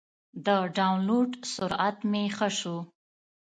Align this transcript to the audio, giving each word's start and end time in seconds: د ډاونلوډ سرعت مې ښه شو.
د 0.45 0.47
ډاونلوډ 0.75 1.31
سرعت 1.53 1.97
مې 2.11 2.23
ښه 2.37 2.49
شو. 2.59 2.77